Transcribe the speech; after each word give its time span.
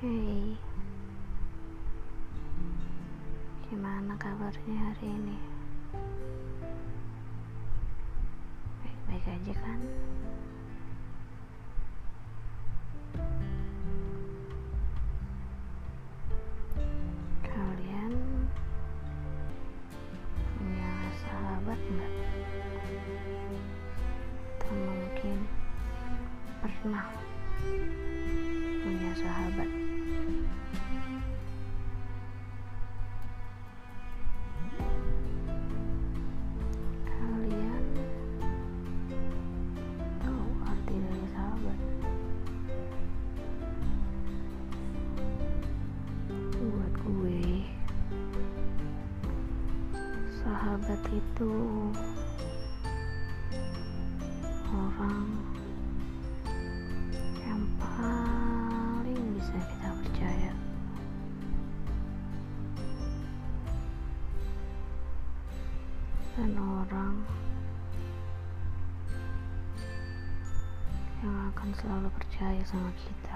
Hey, 0.00 0.56
gimana 3.68 4.16
kabarnya 4.16 4.76
hari 4.80 5.12
ini? 5.12 5.36
Baik-baik 8.80 9.26
aja 9.28 9.54
kan? 9.60 9.80
Kalian 17.44 18.12
punya 20.56 20.92
sahabat 21.28 21.76
nggak? 21.76 22.14
Atau 24.64 24.72
mungkin 24.80 25.44
pernah 26.64 27.04
sahabat 50.40 51.02
itu 51.12 51.52
orang 54.72 55.28
yang 57.44 57.62
paling 57.76 59.20
bisa 59.36 59.58
kita 59.60 59.88
percaya. 60.00 60.52
Dan 66.40 66.56
orang 66.56 67.20
yang 71.20 71.36
akan 71.52 71.68
selalu 71.76 72.08
percaya 72.16 72.62
sama 72.64 72.88
kita. 72.96 73.29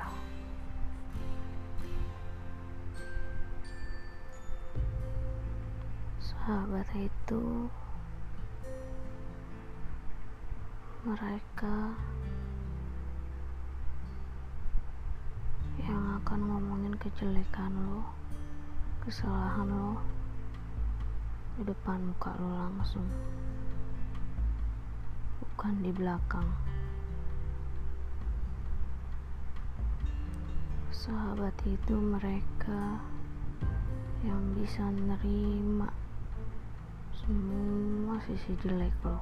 Sahabat 6.45 6.85
itu 6.93 7.73
mereka 11.09 11.97
yang 15.81 16.21
akan 16.21 16.41
ngomongin 16.45 16.93
kejelekan 17.01 17.73
lo, 17.73 18.05
kesalahan 19.09 19.73
lo 19.73 19.97
di 21.57 21.65
depan 21.65 22.13
muka 22.13 22.37
lo 22.37 22.53
langsung, 22.53 23.09
bukan 25.41 25.81
di 25.81 25.97
belakang. 25.97 26.49
Sahabat 30.93 31.57
itu 31.65 31.97
mereka 31.97 33.01
yang 34.29 34.45
bisa 34.61 34.85
nerima 34.93 35.89
semua 37.25 38.21
sisi 38.29 38.53
jelek 38.61 38.93
lo 39.01 39.17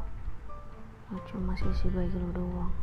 Gak 1.06 1.22
cuma 1.30 1.54
sisi 1.54 1.86
baik 1.86 2.10
lo 2.18 2.28
doang. 2.34 2.74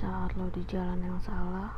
Saat 0.00 0.32
lo 0.40 0.48
di 0.48 0.64
jalan 0.64 0.96
yang 0.96 1.20
salah 1.20 1.76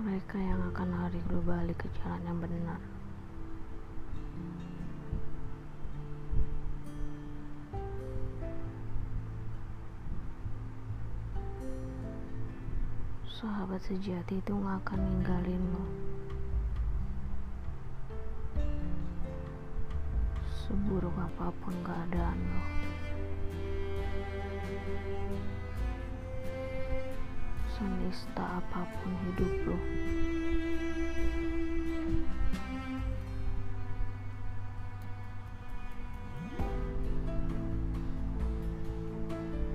mereka 0.00 0.40
yang 0.40 0.64
akan 0.72 0.88
narik 0.96 1.24
lo 1.28 1.44
balik 1.44 1.76
ke 1.76 1.88
jalan 2.00 2.24
yang 2.24 2.38
benar 2.40 2.80
sahabat 13.38 13.78
sejati 13.86 14.42
itu 14.42 14.50
gak 14.50 14.82
akan 14.82 14.98
ninggalin 14.98 15.62
lo. 15.70 15.86
Seburuk 20.50 21.14
apa 21.14 21.54
pun 21.62 21.70
keadaan 21.86 22.34
lo. 22.34 22.64
Senista 27.78 28.58
apa 28.58 28.82
pun 28.98 29.12
hidup 29.22 29.54
lo. 29.70 29.78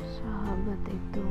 Sahabat 0.03 0.83
itu 0.91 1.25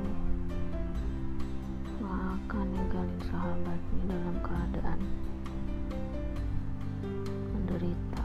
sahabatnya 3.62 4.04
dalam 4.10 4.36
keadaan 4.42 5.00
menderita. 7.54 8.24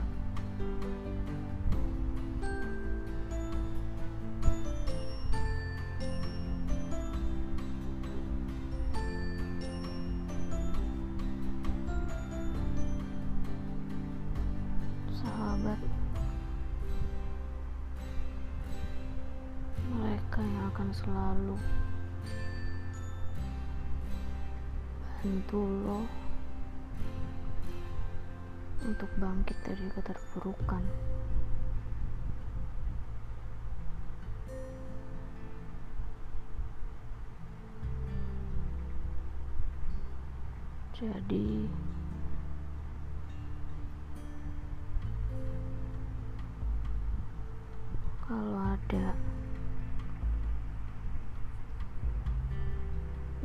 Sahabat 15.22 15.80
mereka 19.94 20.42
yang 20.42 20.66
akan 20.74 20.90
selalu 20.98 21.56
bantu 25.28 25.60
lo 25.84 26.00
untuk 28.88 29.12
bangkit 29.20 29.60
dari 29.60 29.84
keterpurukan. 29.92 30.80
Jadi 40.96 41.68
kalau 48.24 48.64
ada 48.64 49.12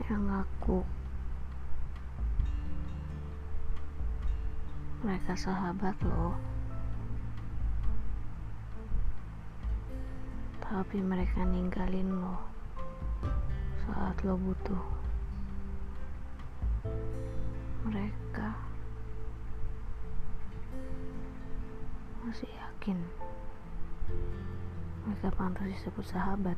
yang 0.06 0.22
ngaku 0.30 1.01
mereka 5.02 5.34
sahabat 5.34 5.98
lo 6.06 6.32
tapi 10.62 11.04
mereka 11.04 11.44
ninggalin 11.44 12.08
lo 12.16 12.38
saat 13.84 14.16
lo 14.24 14.38
butuh. 14.38 14.84
Mereka 17.84 18.48
masih 22.24 22.48
yakin. 22.48 22.98
Mereka 25.04 25.28
pantas 25.34 25.68
disebut 25.68 26.06
sahabat 26.08 26.56